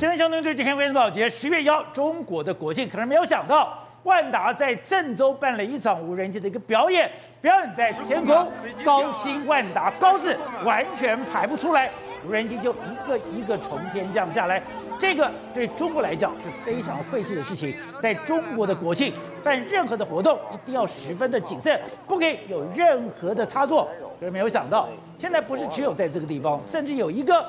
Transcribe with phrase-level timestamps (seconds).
[0.00, 7.10] 新闻相对对，今天《卫报》节十月一号，中国的国庆，可能没有想到，万达在郑州办了一场无人机的一个表演，
[7.42, 8.50] 表演在天空，
[8.82, 10.34] 高薪万达高字
[10.64, 11.90] 完全排不出来，
[12.26, 14.62] 无人机就一个一个从天降下来，
[14.98, 17.76] 这个对中国来讲是非常晦气的事情。
[18.00, 19.12] 在中国的国庆
[19.44, 23.86] 办任何的活动，一定要十分的谨慎，不可以有任何的差错。
[24.18, 24.88] 可是没有想到，
[25.18, 27.44] 现在不是只有在这个地方，甚至有一个。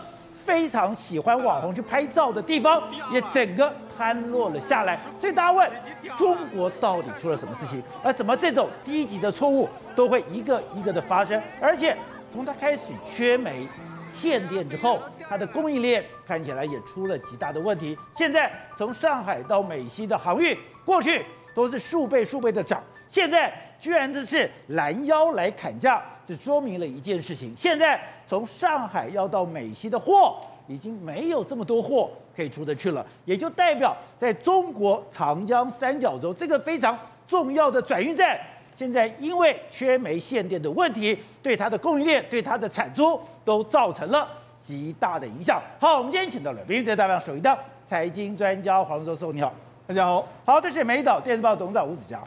[0.46, 2.82] 非常喜欢网红去拍照的地方，
[3.12, 5.00] 也整个瘫落了下来。
[5.20, 5.72] 所以大家问，
[6.18, 7.82] 中国到底出了什么事情？
[8.04, 11.42] 而怎么这种低级的错误都会一个一个的发生？
[11.62, 11.96] 而且
[12.34, 13.68] 从它开始缺煤、
[14.12, 15.00] 限电之后，
[15.30, 17.98] 它的供应链看起来也出了极大的问题。
[18.16, 26.02] 现在从上海到美西的航运，过去都是数倍数倍的涨，现在居然这是拦腰来砍价。
[26.26, 38.40] 这说明了一件事情：现在从上海要到美西的货，已经没有这么多货可以出得去了，也就代表在中国长江三角洲这个非常重要的转运站，
[38.78, 44.26] 现在因为缺煤限电的问题，对它的供应链、对它的产出都造成了
[44.62, 45.62] 极大的影响。
[45.82, 47.58] 好，我们今天请到了《明天代表首一档
[47.90, 49.52] 财经专家黄教授，你好，
[49.86, 50.26] 大家好。
[50.46, 52.22] 好，这是美岛电视报董事长吴子嘉。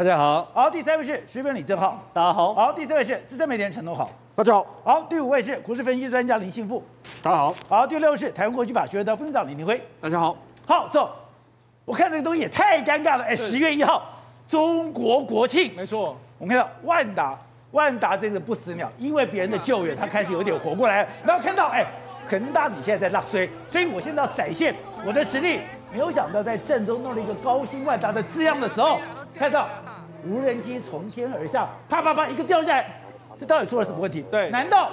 [0.00, 6.82] 大家好，好，第三位是时分李正浩，大家好，好，第四位是资深媒体人陈东豪，大家好，好，第五位是股市分析专家林信富，
[7.22, 10.34] 大家好，好，第六位是台湾国际法学院的副院长李明辉，大家好，
[10.66, 11.06] 好，so,
[11.84, 14.02] 我看这个东西也太尴尬了，哎，十月一号
[14.48, 17.38] 中国国庆，没错，我们看到万达，
[17.72, 21.84] 万达这个不死鸟，因为别人的救援， 他开始有点活过来，然后看到，哎，
[22.26, 25.60] 恒大你现在在落水，所以我现在要展现我的实力，
[25.92, 28.98] 没有想到在郑州弄了一个高新万达的字样的时候，
[29.38, 29.68] 看到。
[30.26, 33.00] 无人机从天而下，啪啪啪一个掉下来，
[33.38, 34.24] 这到底出了什么问题？
[34.30, 34.90] 对，难道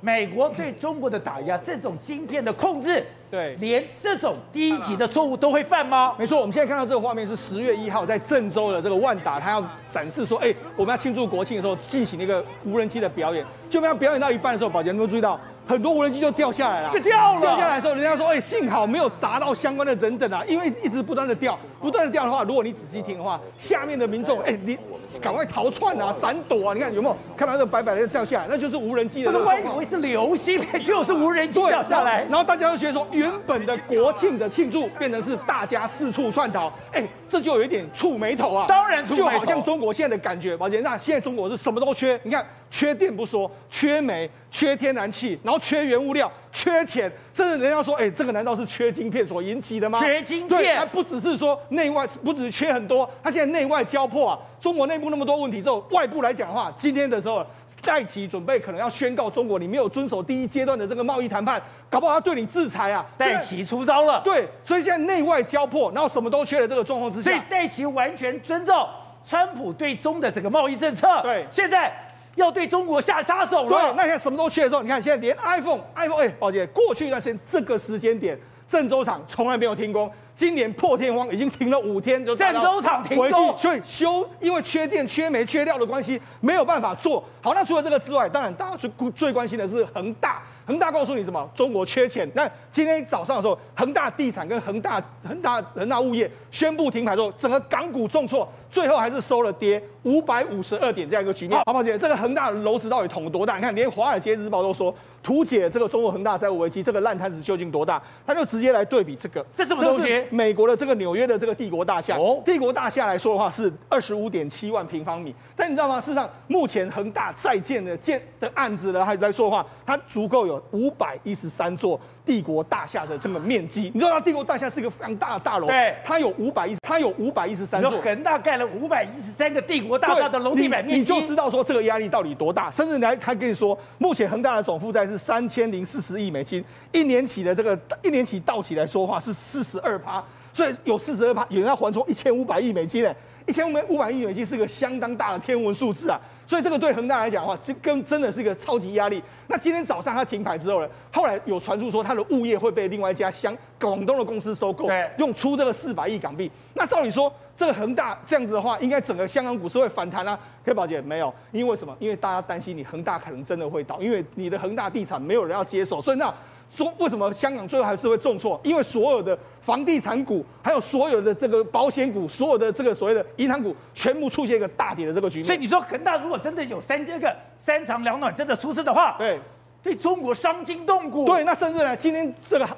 [0.00, 6.14] 美国对中国的打压，这种晶片的控制，对，连这种低级的错误都会犯吗？
[6.18, 15.38] 没错，我们现在看到这个画面是十月一号在郑州的这个万达，他要展示说，哎，我们要庆祝国庆的时候进行一个无人机的表演，就要表演到一半的时候，宝杰，你有没有注意到？
[15.68, 17.40] 很多无人机就掉下来了，就掉了。
[17.40, 24.78] 掉下来的时候，人家说：“哎，幸好没有砸到相关的人等啊，因为一直不断的掉，不断的掉的话，如果你仔细听的话，下面的民众，哎，你
[25.20, 26.74] 赶快逃窜啊，闪躲啊！
[26.74, 28.46] 你看有没有看到这个白白的掉下来？
[28.50, 29.32] 那就是无人机的。
[29.32, 32.24] 不是，我以为是流星，就是无人机掉下来。
[32.24, 38.66] 然后大家都觉得说，原本的国庆的庆祝变成是大家四处窜逃，哎，这就有一点触眉头啊。
[38.68, 50.00] 当然，就好像中国现在的感觉，宝杰，那现在中国是什么都缺，你看。”缺电不说，缺煤、缺天然气，然后缺原物料、缺钱，甚至人家说，哎，这个难道是缺晶片所引起的吗？
[50.00, 54.38] 缺晶片，它不只是说内外，不只是缺很多，它现在内外交迫啊。
[54.60, 57.46] 中国内部那么多问题之后，外部来讲的话，今天的时候，
[57.82, 63.06] 戴琪准备可能要宣告中国，你没有遵守第一阶段的这个贸易谈判，搞不好他对你制裁啊。
[63.16, 68.90] 戴琪出招了，对，所以现在内外交迫，然后什么都缺的这个状况之下，所以戴琪完全遵照
[69.24, 71.20] 川普对中的这个贸易政策。
[71.22, 71.92] 对，现在。
[72.36, 73.68] 要对中国下杀手了。
[73.68, 87.52] 对，那现在什么都缺的时候，你看现在连 iPhone，iPhone，哎，宝姐，过去一段时间这个时间点，郑州厂从来没有停工，今年破天荒已经停了五天，就郑州厂停工，所以修，因为缺电、缺煤、缺料的关系，没有办法做好。
[87.54, 90.42] 那除了这个之外，当然大家最最关心的是恒大。
[90.70, 91.50] 恒大告诉你什么？
[91.52, 92.30] 中国缺钱。
[92.32, 101.60] 那今天早上的时候，恒大地产跟恒大、恒大、恒大物业宣布停牌之后，整个港股重挫，最后还是收了跌五百五十二点这样一个局面。
[101.66, 103.56] 好，宝姐，这个恒大的楼市到底捅了多大？
[103.56, 108.00] 你看，连《华尔街日报》都说，图解这个中国恒大债务危机，这个烂摊子究竟多大？
[108.26, 110.24] 他就直接来对比这个，这什么东西？
[110.30, 112.16] 美国的这个纽约的这个帝国大厦。
[112.16, 115.34] 哦，帝国大厦来说的话是二十五点七万平方米。
[115.56, 116.00] 但你知道吗？
[116.00, 123.90] 事实上，目前恒大在建的建的案子呢，还来说的话，它足够有五百一十三座帝国大厦的这么面积。
[123.92, 124.20] 你知道吗？
[124.20, 127.90] 帝国大厦是一个非常大的大楼，对，它有五百一，它有五百一十三座。
[128.00, 132.70] 恒大盖了五百一十三个帝国大厦的楼地板面积，你就知道说这个压力到底多大。
[132.70, 140.24] 甚至来，他跟你说，目前恒大的总负债是三千零四十亿美金，一年起的这个一年起到期来说的话是四十二趴，
[140.54, 143.14] 所以有四十二趴，有人要还出一千五百亿美金呢。
[143.46, 149.20] 一千五百亿美金是个相当大的天文数字啊，所以这个对恒大来讲的话，这跟真的是一个超级压力。
[149.48, 154.86] 那今天早上它停牌之后呢，后来有传出说它的物业会被另外一家香广东的公司收购，
[155.16, 156.48] 用出这个四百亿港币。
[156.74, 160.38] 那照理说，这个恒大这样子的话，应该整个香港股市会反弹啊？
[160.64, 161.94] 可以宝姐没有，因为什么？
[162.00, 166.32] 因为大家担心你恒大可能真的会倒，因为你的恒大地产没有人要接手，所以那。
[166.72, 168.60] 说为什么香港最后还是会重挫？
[168.62, 175.46] 因为所有的房地产股，还有所有的这个保险股，所有的这个所谓的银行股，全部出现一个大跌的这个局面。
[175.46, 179.36] 所以你说恒大如果真的有三这个三长两短真的出事的话，对，
[179.82, 181.24] 对中国伤筋动骨。
[181.26, 182.68] 对，那甚至呢，今天这个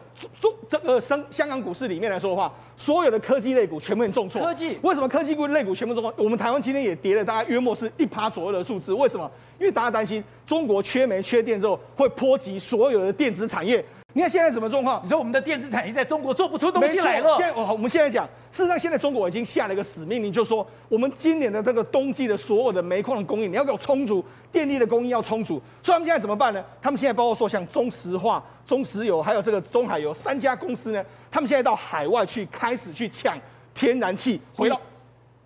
[0.41, 4.41] 中这个香香港股市里面来说的话，所有的科技类股全部重挫。
[4.41, 6.15] 科技为什么科技股类股全部重挫？
[6.19, 8.93] 我们台湾今天也跌了大概约莫是一趴左右的数字。
[8.93, 9.31] 为什么？
[9.59, 13.85] 因为大家担心中国缺煤缺电之后会波及所有的电子产业。
[14.15, 15.01] 你看现在什么状况？
[15.03, 17.37] 你说我们的电子产业在中国做不出东西来了。
[17.39, 25.61] 现在我我们现在讲，事实上现在中国已经下了一个死命令，就是说我们今年的这个冬季的所有的煤矿的供应，你要给我充足，电力的供应要充足。
[25.83, 26.63] 所以他们现在怎么办呢？
[26.81, 33.39] 他们现在包括说像中石化、中石油，还有这个中海油三家公司呢，他们现在到海外去开始去抢
[33.75, 34.79] 天然气，回到。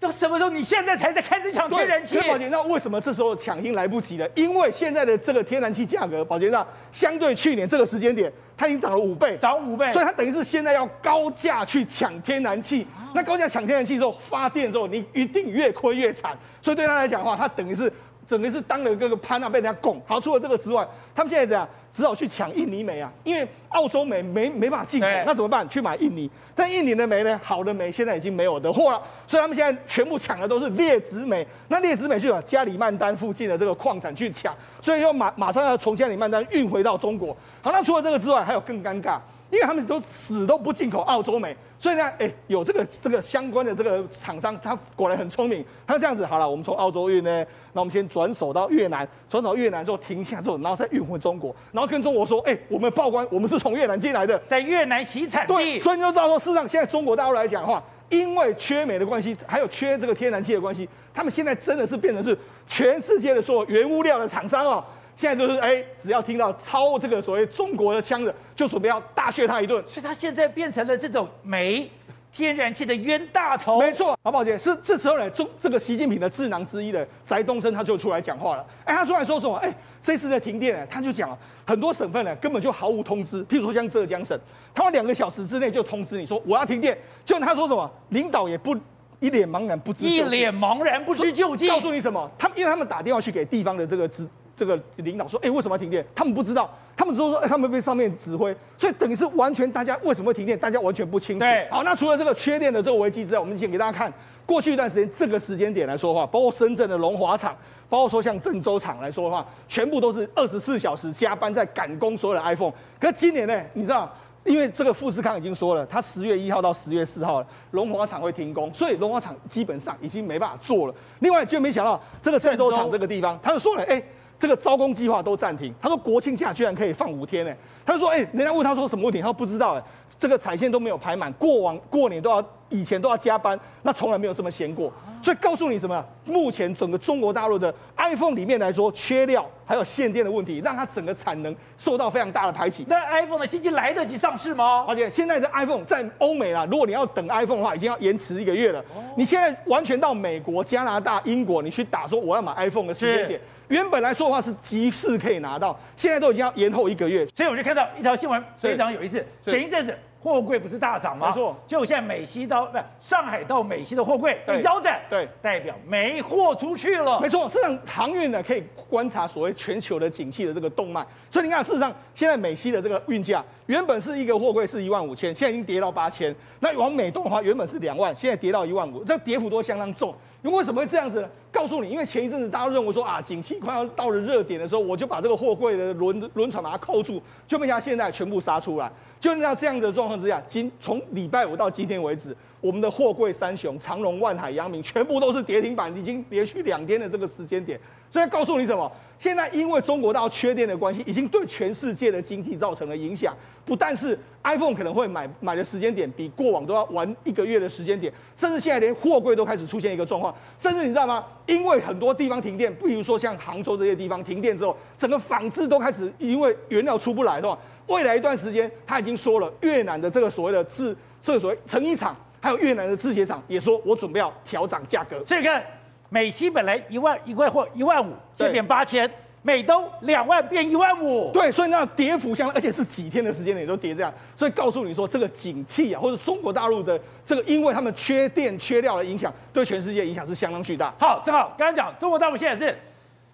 [0.06, 0.50] 到什么时候？
[0.50, 2.17] 你现在才在开始抢天然气？
[2.20, 4.29] 宝杰，那为什么这时候抢已经来不及了？
[4.35, 12.87] 因为现在的这个天然气价格，宝杰，那相对去年这个时间点，它已经涨了五倍，涨五倍，所以它等于是现在要高价去抢天然气。
[13.14, 16.37] 那高价抢天然气之后，发电之后，你一定越亏越惨。
[16.62, 17.93] 所以对他来讲的话，他等于是。
[18.29, 20.03] 整个是当了这个潘啊，被人家拱。
[20.05, 21.69] 好，除了这个之外，他们现在怎样？
[21.96, 25.66] 只好去抢印尼煤啊，因为澳洲煤没没法进口，那怎么办？
[25.66, 26.31] 去买印尼。
[26.54, 31.46] 但印尼的煤呢，好的煤现在已经没有的货了，所以他们现在全部抢的都是劣质煤。
[31.69, 37.34] 那劣质煤就往加里曼丹附近的这个矿产去抢，所以又马马上要从加里曼丹运回到中国。
[37.62, 39.19] 好，那除了这个之外，还有更尴尬。
[39.50, 45.64] 因为他们都死都不进口澳洲煤，所以呢，哎，有这个这个相关的这个厂商，他果然很聪明。
[45.87, 55.54] 他这样子，好了，我们从澳洲运呢，那我们先转手到越南，转手到越南之后停下之后，然后再运回中国，然后跟中国说，哎，我们报关，我们是从越南进来的，在越南洗产地。
[55.54, 64.82] 对，所以你就知道说，事实上现在中国大陆来讲的话，因为缺煤的关系，还有缺这个天然气的关系，他们现在真的是变成是全世界的所有原物料的厂商哦。
[65.16, 69.82] 现在就是哎，只要听到抄这个所谓中国的枪的，就准备要大削他一顿。
[69.86, 71.90] 所以他现在变成了这种煤、
[72.30, 73.80] 天然气的冤大头。
[73.80, 74.44] 没错，好不好？
[74.44, 78.66] 姐是这时候呢，中这个习近平的智囊之一的翟东升他就出来讲话了。
[78.84, 79.56] 哎，他出来说什么？
[79.56, 83.42] 哎，这次的停电呢，他就讲了很多省份呢根本就毫无通知。
[83.46, 84.38] 譬如说像浙江省，
[84.74, 88.76] 他们两个小时之内就通知你说我要停电，就他说什么，领导也不
[89.19, 91.66] 一脸茫然不知，一脸茫然不知究竟。
[91.70, 92.30] 告诉你什么？
[92.36, 94.28] 他们因为他们打电话去给地方的这个支。
[94.56, 96.05] 这个领导说：“哎，为什么要停电？
[96.14, 101.44] 他们不知道，他们只是说，哎，他们被上面指挥，所以等于是完全大家为什么会停电，大家完全不清楚。
[101.70, 104.11] 好，那除了这个缺电的这个危机之外，我们先给大家看
[104.47, 107.55] 过去一段时间这个时间点来说的话，包括深圳的龙华厂，
[107.91, 112.73] 包括说像郑州厂来说的话，全部都是二十四小时加班在赶工所有的 iPhone。
[112.99, 114.11] 可是今年呢，你知道，
[114.44, 120.94] 因为这个富士康已经说了，他十月一号到十月四号龙华厂会停工，所以龙华厂基本上已经没办法做了。
[121.19, 124.03] 另外，就没想到这个郑州厂这个地方，他就说了，哎。”
[124.38, 125.74] 这个招工计划都暂停。
[125.80, 127.52] 他说国庆假居然可以放五天呢。
[127.84, 129.82] 他就说，哎，人家问他说什么问题，他说不知道哎。
[130.18, 134.90] 这个彩线都没有排满，过往过年都要，以前都要加班，那从来没有这么闲过。
[135.22, 136.02] 所以告诉你什么？
[136.24, 142.86] 目前整个中国大陆的 iPhone 里面来说，缺料还有限电的问题，让它整个产能受到非常大的排挤。
[142.88, 144.86] 那 iPhone 的新机来得及上市吗？
[144.88, 148.82] 而且现在的 iPhone 在欧美啦，如果你要等 iPhone 的话，已经要延迟一个月了。
[149.18, 153.38] 你现在完全到美国、加拿大、英国，你去打说我要买 iPhone 的时间点。
[153.68, 159.24] 原本来说的话是即时可以拿到，现在都已经要延后一个月，所以我就看到一条新闻非常有意思。
[159.44, 159.96] 前一阵子
[160.26, 161.28] 货柜不是大涨吗？
[161.28, 167.20] 没错，就现在美西到不上海到美西的货柜被腰斩，对，代表没货出去了。
[167.20, 176.34] 没错，事实上航运呢可以观察所谓全球的景气的这个动脉，所以你看，事实上现在美西的这个运价原本是一个货柜是一万五千，现在已经跌到八千。
[176.58, 180.12] 那往美东的话，原本是两万，现在跌到一万五，这跌幅都相当重。
[180.43, 181.29] 因为什么会这样子呢？
[181.50, 188.91] 告诉你，因为前一阵子大家都认为说啊，景气快要到了热点的时候，我就把这个货柜的轮轮船把它扣住，就没想到现在全部杀出来。
[189.19, 197.81] 就在这样的状况之下，今从礼拜五到今天为止，我们的货柜三雄长荣、万海、阳明全部都是跌停板，已经连续两天的这个时间点。
[198.08, 198.91] 所以告诉你什么？
[199.19, 203.35] 现在因为中国大陆缺电的关系，已经对全世界的经济造成了影响。
[203.65, 210.32] 不但是 iPhone 可能会买买的时间点比过往都要晚一个月的时间点，甚至现在连货柜都开始出现一个状况。
[210.58, 211.25] 甚至你知道吗？
[211.46, 225.24] 因为很多地方停电，比如说像杭州这些地方停电之后，整个纺织都开始因为原料出不来的话，未来一段时间他已经说了，越南的这个所谓的制这个所谓成衣厂，还有越南的制鞋厂也说，我准备要调涨价格。
[225.26, 225.62] 所以看。
[226.08, 229.05] 美西本来一万一块或一万五，现在变八千；
[229.43, 231.32] 美东两万变一万五。
[231.32, 234.14] 对，所以那跌幅相当，而且是几天的时间也都跌这样。
[234.36, 240.94] 所以告诉你说，这个景气啊，或者中国大陆的这个，因为他们缺电缺料的影响，对全世界影响是相当巨大。
[240.96, 242.78] 好，正好刚刚讲中国大陆现在是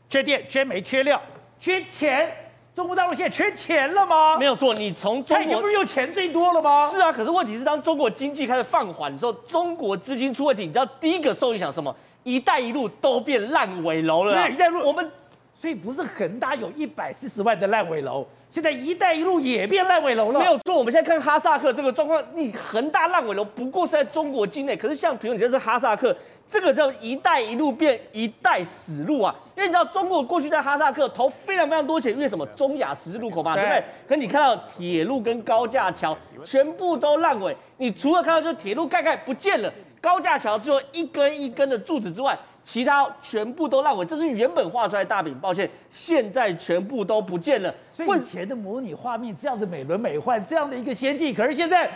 [0.08, 1.20] 缺电、缺煤、缺料、
[1.58, 2.34] 缺钱。
[2.74, 4.38] 中国大陆现在缺钱了吗？
[4.38, 6.88] 没有错，你从中国不是用钱最多了吗？
[6.90, 11.94] 是啊，可是问题是当中国经济开始放缓的时候，中国资金出问题，你知道第一个受影响什么？
[12.22, 14.32] 一带一路都变烂尾楼了。
[14.48, 15.10] 一带一路，我们
[15.54, 20.40] 所以不是恒大有一百四十万的烂尾楼，现在“一带一路”也变烂尾楼了。
[20.40, 26.16] 没有错，我们现在看哈萨克这个状况，你恒大烂尾楼不过是在中国境内，可是像比如你这是哈萨克，
[26.52, 33.82] 这个叫“一带一路”变“一带死路”啊，因为你知道中国过去在哈萨克投非常非常多钱，因为什么中亚十字路口嘛，对不对？
[34.06, 42.38] 可你看到铁路跟高架桥全部都烂尾，你除了看到就是铁路盖盖不见了，高架桥只有一根一根的柱子之外。
[42.64, 47.74] 其他全部都烂尾，这是原本画出来的大饼，抱歉，现在全部都不见了。
[47.92, 51.90] 所以以前的模拟画面这样子美轮美奂，这样的一个先进，可是现在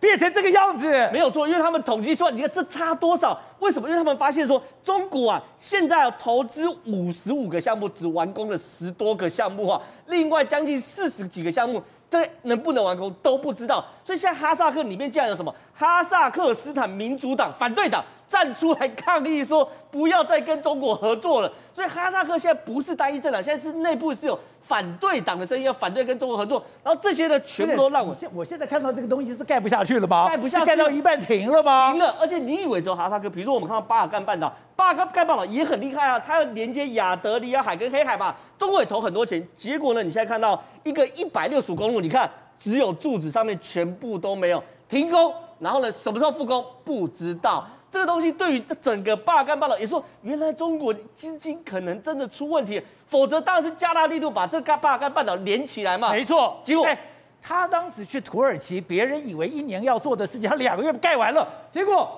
[0.00, 3.38] 变成这个样子，没有错，因为他们统计出来，你看这差多少？
[3.58, 3.86] 为什么？
[3.86, 13.84] 因为他们发现说，中国啊，现在投资五十五个项目，只完工了十多个项目啊，另外将近四十几个项目，对，能不能完工都不知道。
[14.02, 15.54] 所以现在哈萨克里面竟然有什么？
[15.74, 18.02] 哈萨克斯坦民主党反对党。
[18.30, 30.28] 站出来抗议说不要再跟中国合作了，所以哈萨克现在不是单一政党，现在是内部是有反对党的声音，要反对跟中国合作，然后这些呢全部都让我现我现在看到这个东西是盖不下去了吗？
[30.28, 31.90] 盖不下去，盖到一半停了吗？
[31.90, 47.64] 停了，而且你以为只有哈萨克，比如说我们看到巴尔干半岛，巴尔干半岛也很厉害啊，它要连接亚得里亚海跟黑海吧，中国也投很多钱，结果呢，你现在看到一个一百六十五公路，你看只有柱子上面全部都没有停工，然后呢什么时候复工不知道。
[47.92, 56.12] 这个东西对于整个巴尔干半岛也说，原来中国资金可能真的出问题，否则当然是加大力度把这个巴尔干半岛连起来嘛。
[56.12, 56.96] 没错，结果、欸、
[57.42, 62.08] 他当时去土耳其，别人以为一年要做的事情，他两个月盖完了，结果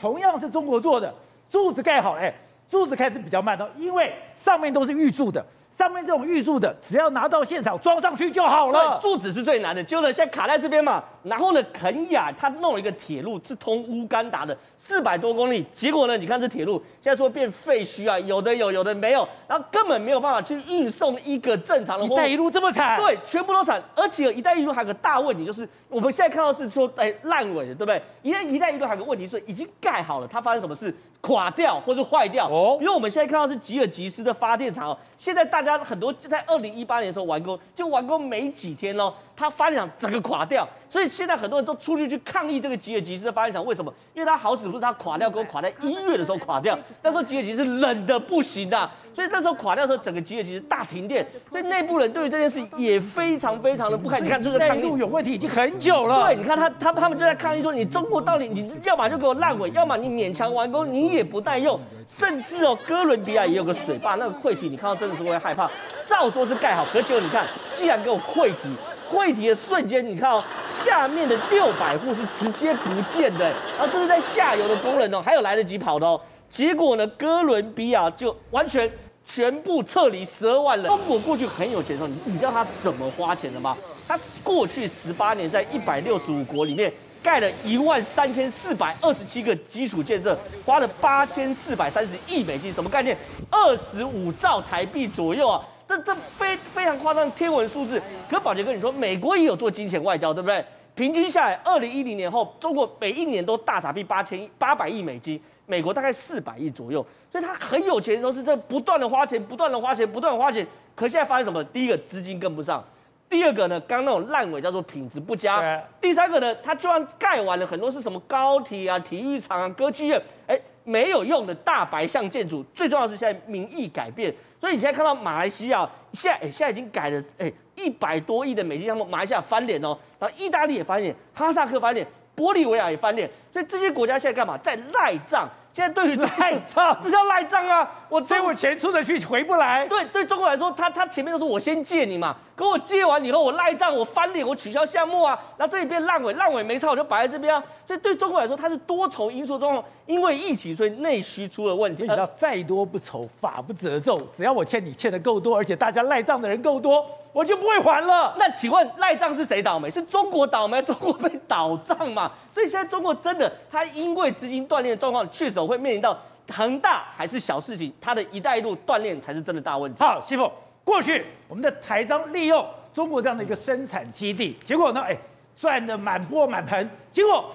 [0.00, 1.12] 同样是中国做的，
[1.50, 2.32] 柱子盖好了，哎，
[2.70, 5.44] 柱子开始比较慢的，因为上面都是预铸的。
[5.76, 8.98] 上面这种预铸的，只要拿到现场装上去就好了。
[9.02, 11.04] 柱子是最难的，就呢，现在卡在这边嘛。
[11.22, 15.66] 然后呢，肯雅他弄了一个铁路，是通乌干达的，四百多公里。
[15.70, 22.06] 结果呢，你看这铁路现在说变废墟啊，有的有，有的没有，然后根本没有办法去运送一个正常的。
[22.06, 22.98] 一带一路这么惨？
[22.98, 23.82] 对，全部都惨。
[23.94, 28.00] 而且一带一路还有个大问题，就是我们现在看到是说，哎，烂尾的，对不对？
[28.22, 30.94] 因为一带一路还有个问题是已经盖好了，它发生什么事？
[31.22, 32.46] 垮掉或者坏掉。
[32.48, 39.12] 哦，因为我们现在看到是吉尔吉斯的发电厂哦，现在大大家很多在二零一八年的时候玩过，就玩过没几天喽。
[39.36, 43.64] 它发电厂整个垮掉，所以现在很多人都出去去抗议这个吉尔吉斯的发电厂。
[43.66, 43.92] 为什么？
[44.14, 46.78] 因为它好死不是，它垮掉，给我垮在一月的时候垮掉。
[47.02, 51.26] 那时候吉尔吉斯冷的不行的，所以那时候垮掉的时候，整个吉尔吉斯大停电。
[51.50, 54.24] 所以内部人对于这件事也非常非常的不开心。
[54.24, 56.24] 你看这个抗议有问题已经很久了。
[56.24, 61.78] 对，你看他他他们就在抗议说，你中国到底你要么就给我烂尾，要么你勉强完工，你也不耐用。
[62.06, 65.70] 甚至哦，哥伦比亚也有个水坝，那个溃堤，你看到真的是会害怕。
[66.06, 68.68] 照说是盖好，可结果你看，既然给我溃堤。
[69.10, 76.20] 溃堤的瞬间，你看哦，下面的六百户是直接不见的，然后这是在下游的工人哦，还有来得及跑的哦。
[76.48, 78.90] 结果呢，哥伦比亚就完全
[79.24, 80.86] 全部撤离十二万人。
[80.86, 83.76] 中国过去很有钱的时候，你你知道他怎么花钱的吗？
[84.06, 93.16] 他过去十八年在一百六十五国里面盖了一万三千四百二十七个基础建设，花了八千四百三十亿美金，什么概念？
[93.50, 95.60] 二十五兆台币左右啊。
[95.88, 100.64] 这这非非常夸张天文数字，可宝杰哥，你说美国也有做金钱外交，对不对？
[100.94, 110.66] 平均下来，二零一零年后，中国每一年都大傻逼八千八百亿美金，美国大概四百亿左右，所以他很有钱的时候是这不断的花钱，不断的花钱，不断的花钱。
[110.94, 111.62] 可现在发生什么？
[111.64, 112.82] 第一个资金跟不上，
[113.28, 122.64] 第二个呢，刚那种烂尾叫做品质不佳，第三个呢，他就算盖完了很多是什么高铁啊、体育场啊、歌剧院，哎，没有用的大白象建筑。
[122.74, 124.34] 最重要是现在民意改变。
[124.58, 134.56] 所以你现在看到马来西亚现在哎，现在已经改了哎一百多亿的美金项目，马来西亚翻脸哦，然后意大利也翻脸，哈萨克翻脸，玻利维亚也翻脸，所以这些国家现在干嘛？
[134.58, 135.46] 在赖账。
[135.76, 137.86] 现在对于赖账， 这叫赖账啊！
[138.08, 139.86] 我所以我钱出得去回不来。
[139.86, 147.62] 对对，中国来说，他他前面都是我先借你嘛，可我借完以后，我赖账，我翻脸，我取消项目啊，然后这里变烂尾，烂尾没差，我就摆在这边啊。
[147.86, 152.04] 所以对中国来说，它是多重因素中，因为疫情，所以内需出了问题。
[152.04, 157.04] 你知道，再多不愁，法不责众，只要我欠你欠的够多，而且大家赖账的人够多，
[157.34, 158.34] 我就不会还了。
[158.38, 159.90] 那请问赖账是谁倒霉？
[159.90, 162.32] 是中国倒霉，中国被倒账嘛？
[162.50, 166.16] 所以现在中国真的，它因为资金断裂的状况，确实会面临到。
[166.48, 169.98] 恒大还是小事情，它的一带一路锻炼才是真的大问题。
[169.98, 170.48] 好，师傅，
[170.84, 175.18] 过去我们的台商利用中国这样的一个生产基地，结果呢，哎，
[175.56, 176.88] 赚的满钵满盆。
[177.10, 177.52] 结果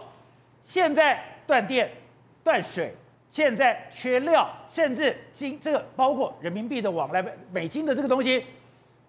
[0.65, 1.89] 现在断电、
[2.44, 2.94] 断水，
[3.30, 8.44] 现在缺料，甚至金这个包括人民币的往来、美金的这个东西，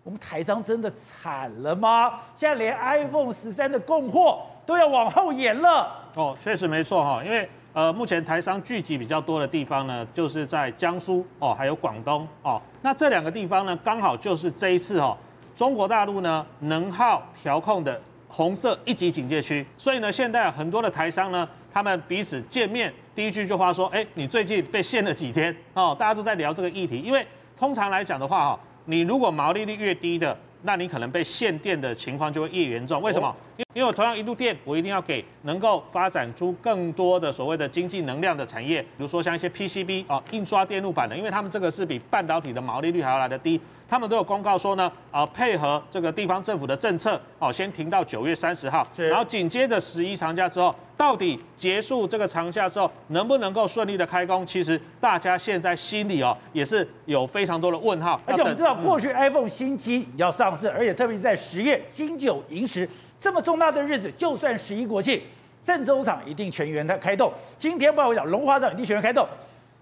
[0.04, 0.88] 我们台商真的
[1.21, 2.21] 惨了吗？
[2.37, 5.92] 现在连 iPhone 十三的供货都要往后延了。
[6.14, 7.50] 哦，确实没错哈，因为。
[7.74, 12.60] 呃，目前台商聚集比较多的地方呢，就是在江苏哦，还有广东哦。
[12.82, 15.16] 那这两个地方呢，刚好就是这一次哦，
[15.56, 17.98] 中国大陆呢能耗调控的
[18.28, 19.64] 红色一级警戒区。
[19.78, 25.96] 所以呢，现在很多的台商呢，他们彼此见面，第一句就话说，哎，你最近被限了几天哦？
[25.98, 27.26] 大家都在聊这个议题，因为
[27.58, 30.36] 通常来讲的话哈，你如果毛利率越低的。
[30.62, 33.35] 那你可能被限电的情况就会越严重，为什么？
[33.57, 43.61] 因因为我同样一度电，我一定要给能够发展出更多的所谓的经济能量的产业，比如说像一些 PCB 啊，印刷电路板的，因为他们这个是比半导体的毛利率还要来的低。
[43.92, 54.46] 他们都有公告说呢，呃，配合这个地方政府的政策，哦，先停到九月三十号，然后紧接着十一长假之后，到底结束这个长假之后，能不能够顺利的开工？
[54.46, 58.18] 其实大家现在心里哦，也是有非常多的问号。
[58.25, 62.88] 而且我们知道，过去 iPhone 新机要上市，而且特别是在十月金九银十
[63.20, 65.20] 这么重大的日子，就算十一国庆，
[65.62, 67.30] 郑州厂一定全员的开动。
[67.58, 69.28] 今天报我讲，龙华厂一定全员开动。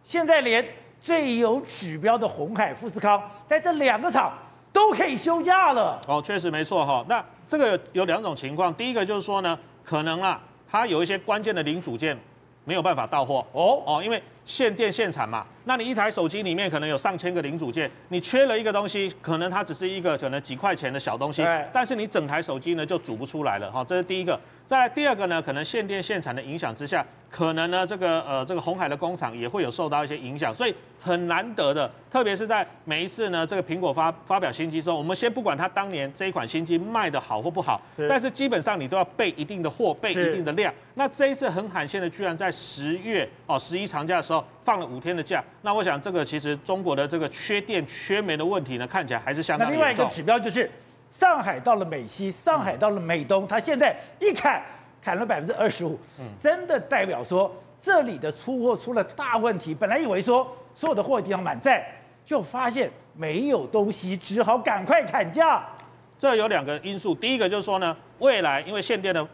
[0.03, 0.65] 现在连。
[1.01, 4.33] 最有指标的鸿海、富士康，在这两个厂
[4.73, 6.01] 都可以休假了。
[6.07, 7.05] 哦，确实没错哈。
[7.09, 10.41] 那这个有两种情况，第一个就是说呢，可能啊，
[10.71, 12.17] 它有一些关键的零组件
[12.65, 13.45] 没有办法到货。
[13.53, 15.47] 哦哦，因为限电限产嘛。
[15.65, 23.71] 那你一台手机里面可能有上千个零组件，你缺了一个东西，可能它只是一个可能几块钱的小东西，但是你整台手机呢就组不出来了。
[23.71, 24.39] 哈，这是第一个。
[24.67, 30.75] 再来第二个呢，可能限电限产的影响之下，可能呢这个呃这个红海的工厂也会有受到一些影响，所以。
[31.03, 40.71] 很难得的，特别是在每一次呢，这个苹果发发表新机之后，我们先不管它当年这一款新机卖的好或不好，但是基本上你都要备一定的货，备一定的量。
[40.97, 45.43] 那这一次很罕见的，居然在十月哦十一长假的时候放了五天的假。
[45.63, 49.69] 那我想这个其实中国的这个缺电缺煤的问题呢，看起来还是相当。
[49.69, 50.71] 那另外一个指标就是
[51.13, 54.63] 上海到了美西，上海到了美东，它现在一砍
[55.03, 55.99] 砍了百分之二十五，
[56.43, 57.51] 真的代表说。
[57.83, 61.83] 这里的出货出了大问题，本来以为说所有的货一定要满载，
[62.27, 65.67] 就发现没有东西，只好赶快砍价。
[66.19, 69.27] 这有两个因素，第一个就是说呢，未来因为限电的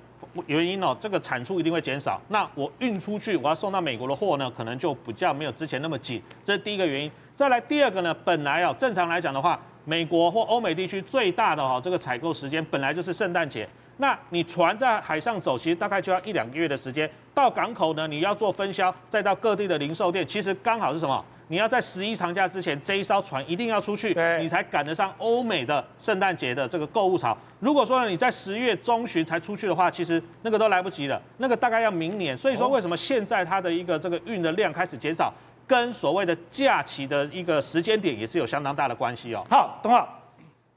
[0.47, 7.11] 原因哦，这个产出一定会减少，那我运出去我要送到美国的货呢，可能就比较没有之前那么紧，这是第一个原因。
[7.35, 13.69] 再来第二个呢，本来哦正常来讲的话，美国或欧美地区最大的哈这个采购时间本来就是圣诞节。
[13.99, 17.11] 那你船在海上走，其实大概就要一两个月的时间。
[17.33, 21.25] 到港口呢，你要做分销，再到各地的零售店，其实刚好是什么？
[21.49, 24.09] 你要在十一长假之前，这一艘船一定要出去，
[24.41, 27.37] 你才赶得上欧美的圣诞节的这个购物潮。
[27.61, 32.37] 如果说呢，你在十月中旬才出去的话，其实那个都来不及了，那个大概要明年。
[32.37, 35.33] 所以说，为什么现在它的一个这个运的量开始减少，
[35.67, 39.45] 跟所谓的假期的一个时间点也是有相当大的关系哦。
[39.49, 40.09] 好，董浩。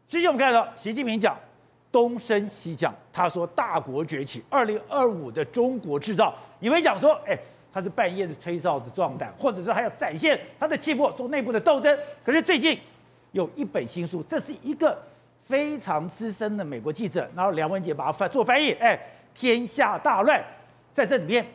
[0.08, 1.36] 继续我们看到习近平讲。
[1.92, 7.36] 东升西降，他说大国崛起，二零二五的中国制造，你会讲说，哎，
[7.72, 11.98] 他是半夜的吹哨子壮胆，或者说还要展现他的气魄，做内部的斗争。
[12.24, 12.80] 可是最近
[13.32, 14.98] 有一本新书，这是一个
[15.46, 19.00] 非常资深的美国记者，然后梁文杰把它翻做翻译，哎，
[19.34, 20.44] 天下大乱，
[20.94, 21.46] 在这里面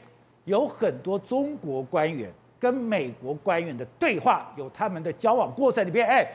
[0.44, 6.26] 有很多中国官员跟美国官员的对话，有他们的交往过程里边，哎，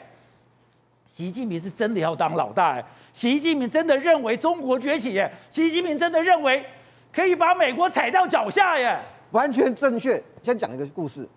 [1.05, 2.85] 习近平是真的要当老大，哎。
[3.11, 5.29] 习近平真的认为中国崛起耶？
[5.49, 6.63] 习近平真的认为
[7.11, 8.97] 可以把美国踩到脚下耶？
[9.31, 10.21] 完全正确。
[10.41, 11.27] 先讲一个故事，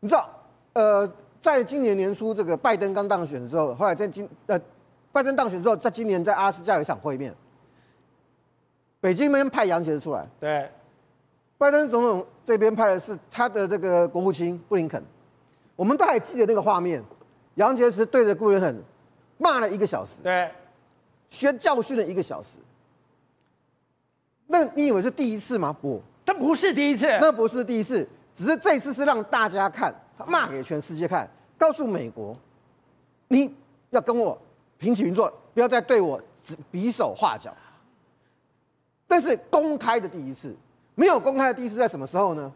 [0.00, 0.28] 你知道，
[0.72, 1.10] 呃，
[1.40, 4.60] 在今年年初这个拜登刚当选的时候，后来在今呃，
[5.12, 7.34] 拜登当选之后，在今年在阿拉斯加有一场会面，
[9.00, 10.70] 北京那边派杨洁篪出来，对，
[11.56, 15.02] 拜登总统这边派的是他的这个国务卿布林肯，
[15.76, 17.02] 我们都还记得那个画面，
[17.54, 18.82] 杨洁篪对着布林肯
[19.38, 20.50] 骂了一个小时，对。
[21.28, 22.58] 学教训了一个小时，
[24.48, 25.72] 那你以为是第一次吗？
[25.72, 26.09] 不，他
[26.40, 32.34] 不是第一次，那不是第一次，只是这次是让大家看，他骂给全世界看，告诉美国，
[33.28, 33.54] 你
[33.90, 34.36] 要跟我
[34.78, 37.54] 平起平坐，不要再对我指比手画脚。
[39.06, 40.56] 但是公开的第一次，
[40.94, 42.50] 没有公开的第一次在什么时候呢？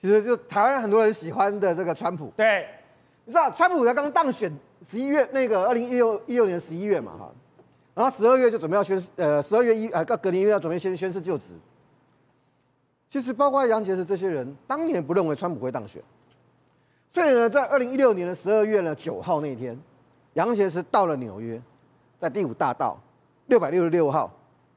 [0.00, 2.68] 其实就台湾很多人喜欢的这个川普，对，
[3.24, 7.32] 你知道川普才刚当选十一月，那个二零一六一六年十一月嘛，哈。
[7.94, 11.54] 然后十二月就准备要宣誓，呃，十二月一呃，隔隔年又要准备宣宣誓就职。
[13.08, 16.02] 其实包括杨洁篪这些人，当年不认为川普会当选，
[17.12, 19.78] 所以呢，在二零一六年的十二月呢九号那天，
[20.34, 21.60] 杨洁篪到了纽约，
[22.18, 22.98] 在第五大道
[23.46, 24.30] 六百六十六号，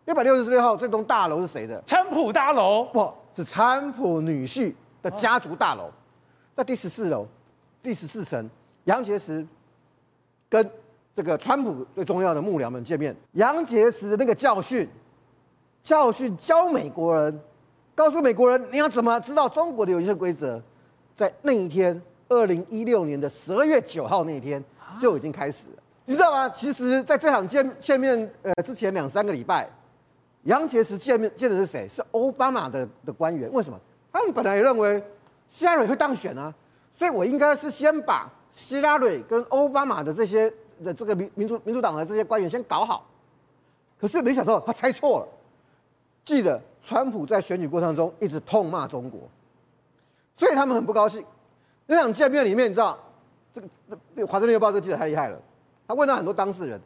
[0.05, 1.83] 六百六十六号这栋大楼是谁的？
[1.85, 5.91] 川普大楼，不是川普女婿的家族大楼，
[6.55, 7.27] 在第十四楼，
[7.81, 8.49] 第十四层，
[8.85, 9.45] 杨洁篪
[10.49, 10.69] 跟。
[11.15, 14.87] 这个川普最重要的幕僚们见面，杨洁篪的那个教训，
[15.83, 17.41] 教训教美国人，
[17.99, 20.57] 告诉美国人你要怎么知道中国的游戏规则，
[21.17, 24.63] 在那一天，二零一六年的十二月九号那一天
[25.01, 25.83] 就已经开始了。
[26.05, 26.47] 你知道吗？
[26.47, 29.69] 其实在这场见见面呃之前两三个礼拜，
[30.43, 31.89] 杨洁篪见面见的是谁？
[31.89, 33.51] 是奥巴马的的官员。
[33.51, 33.77] 为什么？
[34.13, 35.03] 他们本来也认为
[35.49, 36.53] 希拉蕊会当选啊，
[36.93, 40.49] 所以我应该是先把希拉蕊跟奥巴马的这些
[40.85, 43.05] 的这个民民主民主党的这些官员先搞好。
[43.99, 45.27] 可是没想到他猜错了。
[46.23, 49.19] 记得川普在选举过程中一直痛骂中国，
[50.35, 51.23] 所以他们很不高兴。
[51.85, 52.97] 那场见面里面，你知道
[53.51, 55.39] 这个这这个《华盛顿邮报》这个记者太厉害了，
[55.87, 56.79] 他问到很多当事人，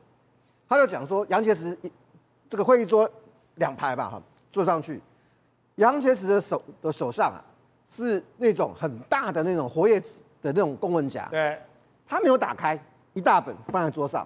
[0.67, 1.77] 他就讲说杨洁篪
[2.49, 3.09] 这个会议桌
[3.55, 5.01] 两排吧哈，坐上去，
[5.75, 7.43] 杨洁篪的手的手上啊
[7.87, 11.61] 是那种很大的那种活页纸的那种公文夹，对，
[12.07, 12.81] 他没有打开，
[13.13, 14.25] 一大本放在桌上，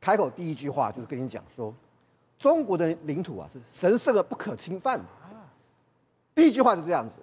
[0.00, 1.74] 开口第一句话就是跟你讲说。
[2.40, 5.04] 中国的领土啊是神圣而不可侵犯的。
[6.34, 7.16] 第一句话是这样子，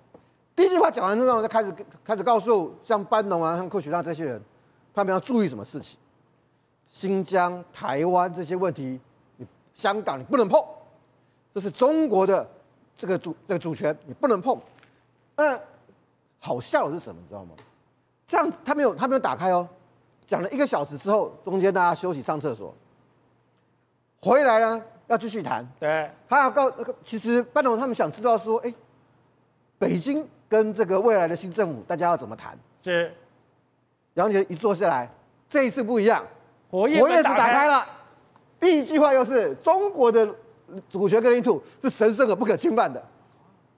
[0.56, 1.73] 第一句话讲完之后，就开始
[2.06, 4.39] 开始告诉像班农啊、像寇雪让这些人，
[4.93, 5.97] 他们要注意什么事情。
[6.86, 8.99] 新疆、台湾这些问题，
[9.38, 10.63] 你香港你不能碰，
[11.51, 12.47] 这是中国的
[12.95, 14.56] 这个主这个主权，你不能碰。
[15.36, 15.60] 那
[16.39, 17.19] 好笑的是什么？
[17.19, 17.56] 你知道吗？
[18.27, 19.67] 这样子他没有他没有打开哦，
[20.27, 22.71] 讲了一个小时之后，中间大家休息上厕所，
[24.21, 24.84] 回来呢。
[25.08, 26.72] 要继续谈，对，他要告，
[27.04, 28.74] 其实班农他们想知道说，哎，
[29.80, 32.58] 北京跟这个未来的新政府，大家要怎么谈？
[32.84, 33.13] 是，
[34.15, 35.10] 杨洁一坐下来，
[35.48, 36.26] 这一次不一样，
[36.70, 37.67] 活页活页纸打开。
[37.67, 37.88] 了，
[38.60, 40.28] 第一句话又是中国的
[40.89, 43.02] 主权跟领土是神圣而不可侵犯的，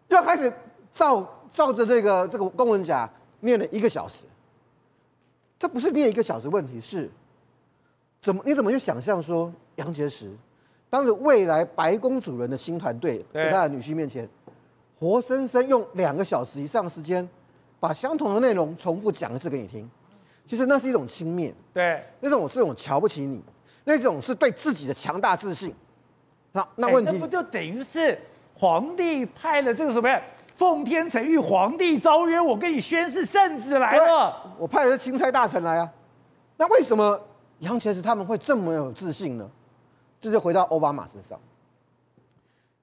[0.08, 0.52] 要开始
[0.92, 3.08] 照照着这个这个公文夹
[3.42, 4.26] 念了一个小时，
[5.60, 7.08] 这不是念一个小时问题，是
[8.20, 10.32] 怎么你怎么去想象说杨洁篪？
[10.90, 14.28] 当着未来白宫主人的新团队在他的女婿面前，
[15.00, 17.28] 活生生用两个小时以上时间，
[17.80, 19.90] 把相同的内容重复讲一次给你听。
[20.48, 23.40] 其实那是一种轻蔑，对，那种是一种瞧不起你，
[23.84, 25.74] 那种是对自己的强大自信。
[26.52, 28.20] 那那问题，那不就等于是
[28.56, 30.20] 皇帝派了这个什么呀？
[30.56, 34.56] 奉天承运，皇帝召约我跟你宣誓圣旨来了。
[34.58, 35.90] 我派的是钦差大臣来啊。
[36.58, 37.18] 那为什么
[37.60, 39.50] 杨洁篪他们会这么有自信呢？
[40.22, 41.40] 这就回到奥巴马身上，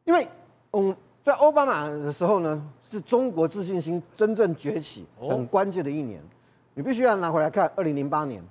[0.05, 0.27] 因为
[0.73, 6.23] 嗯，在奥巴马的时候呢，是中国自信心真正崛起很关键的一年。
[6.75, 8.43] 你必须要拿回来看，二零零八年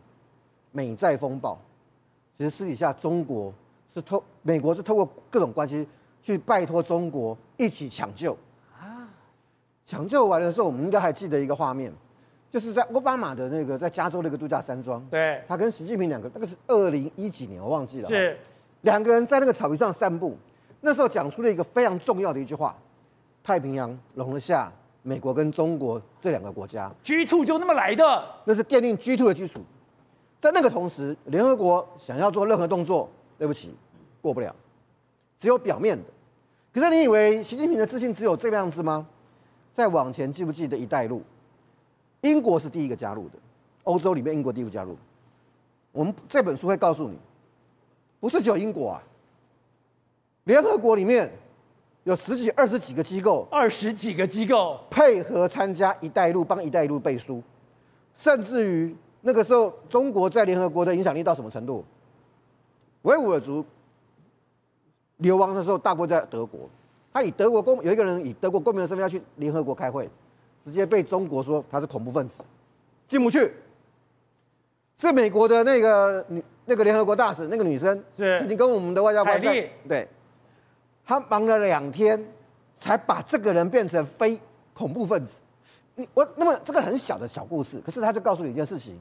[0.72, 1.58] 美债风暴，
[2.38, 3.54] 其实私底下中国
[3.94, 5.88] 是透，美国是透过各种关系
[6.22, 8.36] 去拜托中国一起抢救
[8.74, 9.08] 啊。
[9.86, 11.94] 抢救完的时候，我们应该还记得一个画面，
[12.50, 18.10] 就是在奥巴马的那个在加州那个度假山庄，对，他跟习近平两个，那个是二零一几年，我忘记了。
[18.10, 18.38] 是。
[18.86, 20.38] 两个人在那个草坪上散步，
[20.82, 22.78] 那时候讲出了一个非常重要的一句话：
[23.44, 24.72] 太平洋容得下
[25.02, 26.92] 美国跟中国这两个国家。
[27.04, 29.60] G two 就那么来的，那是奠定 G two 的基础。
[30.40, 33.74] 在那个同时，联合国想要做任何动作，对不起，
[34.22, 34.56] 过不了，
[35.40, 36.04] 只有表面的。
[36.72, 39.08] 可是你以为习近平的自信只有这个样子吗？
[39.74, 41.24] 再往前，记不记得“一带一路”？
[42.22, 43.40] 英国是第一个加入的，
[43.86, 44.96] 欧洲里面英国第一个加入。
[45.92, 47.18] 我们这本书会告诉你。
[48.20, 49.04] 不是只有英国啊，
[50.46, 51.32] 联合国里面
[52.06, 57.42] 有十几、二十几个机构，二十几个机构配合参加“一带一路”，帮“一带一路”背书，
[58.16, 61.84] 甚至于那个时候，中国在联合国的影响力到什么程度？
[63.04, 63.64] 维吾尔族
[65.18, 66.70] 流亡的时候，大国在德国，
[67.14, 70.10] 他以德国公有一个人以德国公民的身份要去联合国开会，
[70.64, 72.44] 直接被中国说他是恐怖分子，
[73.08, 73.52] 进不去。
[74.98, 76.44] 是美国的那个女。
[76.66, 80.08] 那个联合国大使，那个女生是曾经跟我们的外交官在对，
[81.06, 82.20] 他忙了两天，
[82.76, 84.40] 才把这个人变成非
[84.74, 85.40] 恐怖分子。
[85.94, 89.00] 你我那么这个很小的小故事，可是他就告诉你一件事情：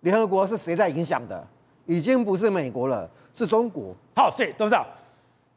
[0.00, 1.42] 联合国是谁在影响的？
[1.86, 3.94] 已经不是美国了，是中国。
[4.14, 4.86] 好，所以董事长，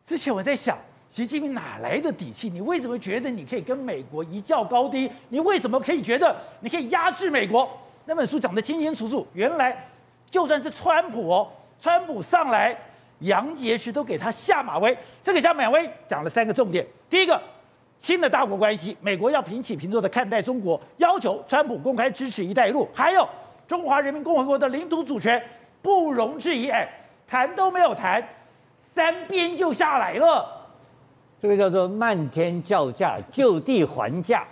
[0.05, 0.77] 之前我在想，
[1.13, 2.49] 习近平哪来的底气？
[2.49, 5.11] 你为什么觉得你可以跟美国一较高低？
[5.27, 7.69] 你为什么可以觉得你可以压制美国？
[8.05, 9.89] 那本书讲得清清楚楚，原来。
[10.29, 11.47] 就算是川普哦，
[11.79, 12.75] 川普上来，
[13.19, 14.97] 杨洁篪都给他下马威。
[15.23, 17.41] 这个下马威讲了三个重点：第一个，
[17.99, 23.27] 新的大国关系，美国要平起平坐的看待中国，要求川普公开支持“一带一路”；还有
[23.67, 25.41] 中华人民共和国的领土主权
[25.81, 26.69] 不容置疑。
[26.69, 26.87] 哎，
[27.27, 28.23] 谈都没有谈，
[28.93, 30.45] 三边就下来了。
[31.39, 34.43] 这个叫做漫天叫价，就地还价。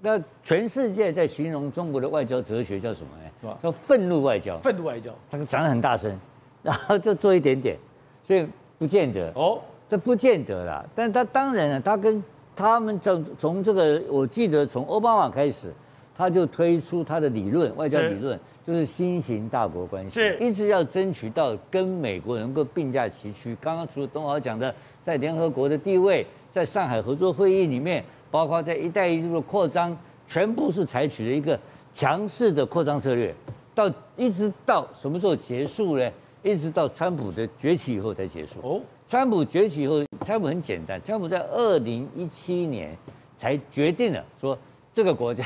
[0.00, 3.08] 那全世界在形容中国的外交哲学叫什么
[3.50, 3.58] 呢？
[3.62, 4.58] 叫愤怒外交。
[4.58, 6.16] 愤怒外交，他讲得很大声，
[6.62, 7.76] 然后就做一点点，
[8.22, 8.46] 所以
[8.78, 10.84] 不见得哦，这不见得啦。
[10.94, 12.22] 但他当然了，他跟
[12.56, 15.72] 他们从从这个，我记得从奥巴马开始，
[16.16, 23.56] 他就推出他的理论，外交理论，就是新型大国关系，是一直要争取到跟美国能够并驾齐驱。
[23.60, 31.58] 刚刚除了东豪讲的，在联合国的地位，在上海合作会议里面，包括在一带一路的扩张，全部是采取了一个
[31.94, 33.32] 强势的扩张策略，
[33.74, 36.10] 到一直到什么时候结束呢？
[36.42, 38.58] 一直到川普的崛起以后才结束。
[38.62, 42.94] 哦，川普崛起以后，川普很简单，川普在二零一七年
[43.36, 44.58] 才决定了说
[44.92, 45.44] 这个国家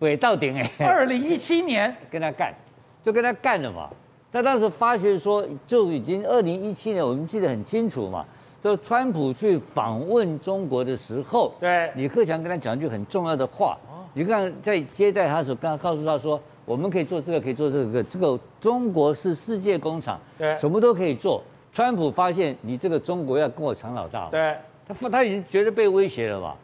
[0.00, 0.68] 尾到顶哎。
[0.80, 2.52] 二零一七年 跟他干，
[3.04, 3.88] 就跟他干了嘛。
[4.32, 8.24] 他当时发觉说就已经二零一七年，我们记得很清楚嘛。
[8.60, 13.78] 就川普去访问中国的时候，对，李克强跟他讲一句很重要的话。
[14.18, 16.40] 你看在接待他的时候，刚刚告诉他说。
[16.64, 18.02] 我们可以做这个，可以做这个。
[18.04, 21.42] 这个中国是世界工厂，对，什么都可以做。
[21.72, 24.54] 川普发现你这个中国要跟我抢老大，对，
[24.86, 26.54] 他他已经觉得被威胁了吧。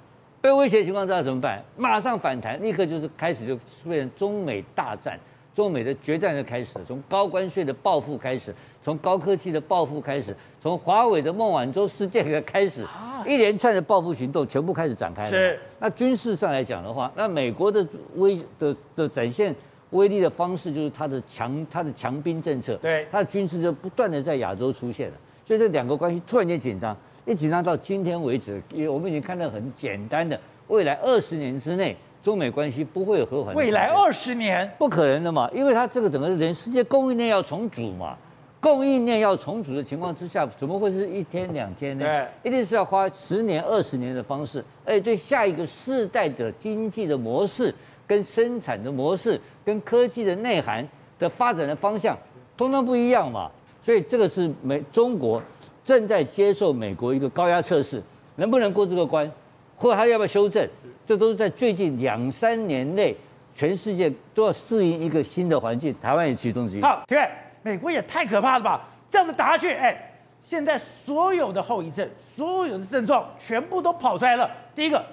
[0.43, 1.65] 被威胁的情况之下怎么办？
[1.75, 3.57] 马上反弹，立刻就是开始就
[3.89, 5.19] 变成中美大战，
[5.55, 6.85] 中美的决战就开始了。
[6.85, 12.85] 从高关税的报复开始，从高科技的报复开始，从华为的孟晚舟事件的开始，
[13.25, 15.31] 一连串的报复行动全部开始展开了。
[15.31, 15.59] 是。
[15.79, 17.87] 那军事上来讲的话，那美国的
[18.17, 19.55] 威的的展现。
[19.91, 25.15] 威力的方式就是它的强，它的强兵政策，对，它的军事就不断的在亚洲出现了，
[25.45, 33.55] 所以这两个关系突然间紧张，一紧张到今天为止，因为我们已经看到很简单的，未来二十年之内，中美关系不会有和缓。
[33.55, 38.17] 未来二十年不可能的嘛，因为它这个整个人世界供应链要重组嘛，
[38.61, 42.07] 供应链要重组的情况之下，怎么会是一天两天呢？
[42.07, 47.75] 对，一定是要花十年、二十年的方式，而且对下一个世代的经济的模式。
[48.07, 50.87] 跟生产的模式、跟科技的内涵
[51.19, 52.15] 的发展的方向，
[52.55, 53.51] 通通不一样嘛。
[53.83, 55.43] 所以这个是美中国
[55.83, 58.03] 正在接受美国一个高压测试，
[58.37, 59.27] 能不能过这个关，
[59.75, 60.69] 或者他要不要修正，
[61.07, 63.15] 这都是在最近两三年内，
[63.55, 66.83] 全世界都要适应一个新的环境，台湾也其中之一。
[66.83, 67.29] 好，对，
[67.63, 68.89] 美国也太可怕了吧？
[69.11, 70.13] 这样子打下去，哎，
[70.43, 74.51] 现在所有的后遗症、所有的症状全部都跑出来了。
[74.75, 75.05] 第一个。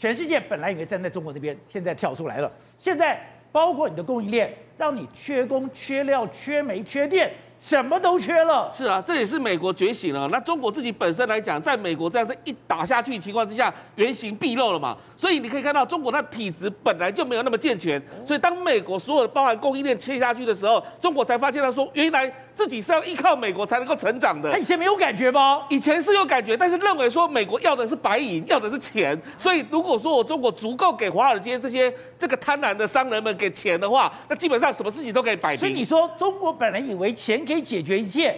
[0.00, 2.48] 全世界本来以为站在中国那边，现在跳出来了。
[2.78, 7.28] 现在包括你的供应链，让你缺工、缺料、缺煤、缺电。
[7.60, 10.28] 什么都缺了，是啊，这也是美国觉醒了。
[10.28, 14.96] 那中国自己本身来讲，在美国这样子一打下去情况之下，原形毕露了嘛。
[15.16, 18.00] 所以你可以看到，中国那体质本来就没有那么健全。
[18.24, 24.50] 所以当美国所有的包含供应链切下去的时候，中国才发现他说，原来自己是要依靠美国才能够成长的。
[24.50, 25.62] 他以前没有感觉吗？
[25.70, 29.18] 以前是有感觉，但是认为说美国要的是白银，要的是钱。
[29.38, 35.58] 所以如果说我中国足够给华尔街这些这个贪婪的商人们给钱的话，那基本上什么事情都可以摆平。
[35.60, 37.38] 所以你说中国本来以为钱。
[37.48, 38.36] 可以解决一切，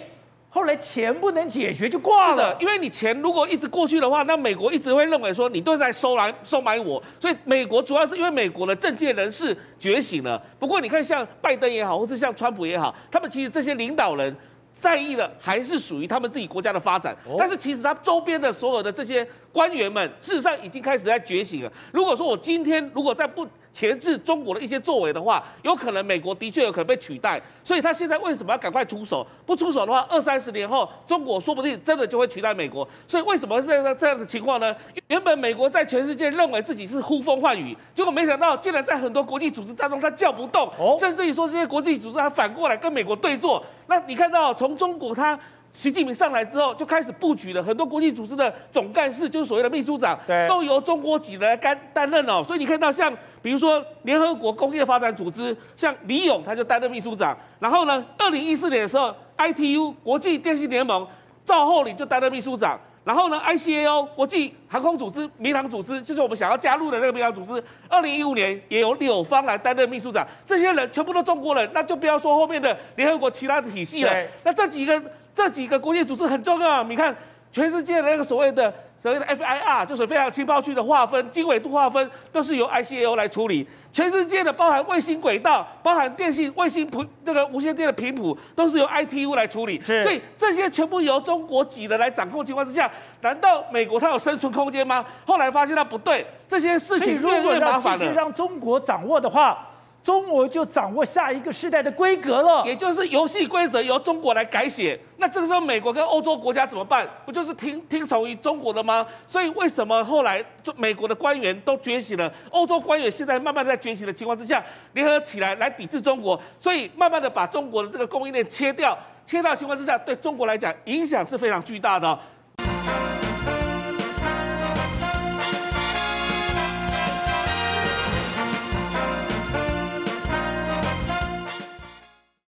[0.52, 2.34] 后来钱不能解决就挂了。
[2.34, 10.42] 是的，因为你钱如果一直过去的话，那美国一直会认为说你都在收来收买我，所以美国主要是因为美国的政界人士觉醒了。
[10.58, 14.36] 不过你看，像拜登也好，或者像川普也好，他们其实这些领导人
[14.74, 17.16] 在意的还是属于他们自己国家的发展。
[17.38, 21.72] 但是其实他周边的所有的这些官员们，事实上已经开始在觉醒了。
[21.92, 29.24] 如果说我今天如果再不钳制中国的一些作为的话，有可能美国的确有可能被取代，所以他现在为什么要赶快出手？
[29.46, 32.86] 不出手的话，二三十年后，中国说不定真的就会取代美国。
[33.06, 34.74] 所以为什么是这样这样的情况呢？
[35.06, 43.64] 原本美国在全世界认为自己是呼风唤雨，结果没想到竟然在很多国际组织当中他叫不动，甚至于说这些国际组织还反过来跟美国对坐。
[43.86, 45.38] 那你看到从中国他。
[45.72, 52.42] 习近平上来之后，就开始布局了很多国际组织的总干事，就是所谓的秘书长，都由中国籍的来担担任哦。
[52.44, 57.37] 所以你看到像，比如说联合国工业发展组织，像李勇他就担任秘书长。
[57.61, 61.06] 然后呢，二零一四年的时候，ITU 国际电信联盟
[61.46, 62.78] 赵厚麟就担任秘书长。
[63.04, 70.26] 然后呢，ICAO 国际航空组织民航组织，就是我们想要加入的那个民航组织，二零一五年也由柳芳来担任秘书长。
[70.44, 74.12] 这些人全部都中国人，那就不要说后面的联合国其他的体系了。
[74.42, 75.00] 那这几个。
[75.35, 77.14] 这几个国际组织很重要，你看
[77.53, 83.66] 全世界的那个所谓的所谓的 FIR，就是非常情报区的划分、经纬度划分，都是由 ICAO 来处理。
[83.93, 89.81] 全世界的包含卫星轨道、包含电信、卫星频那个无线电的频谱，都是由 ITU 来处理。
[89.81, 92.88] 所以这些全部由中国籍的来掌控情况之下，
[93.23, 95.05] 难道美国它有生存空间吗？
[95.27, 98.05] 后来发现它不对，这些事情越来越麻烦了。
[98.05, 99.66] 让让中国掌握的话。
[100.11, 104.99] 中国就掌握下一个时代的规格了，也就是游戏规则由中国来改写。
[105.18, 107.09] 那这个时候，美国跟欧洲国家怎么办？
[107.25, 109.07] 不就是听听从于中国的吗？
[109.29, 110.44] 所以为什么后来
[110.75, 114.61] 美国的官员都觉醒了，欧洲官员现在慢慢在觉醒的情况之下，
[114.94, 122.18] 联合起来来抵制中国，所以慢慢的把中国的这个供应链切掉，切掉情况之下，对中国来讲影响是非常巨大的。